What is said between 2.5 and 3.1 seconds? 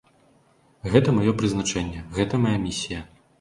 місія.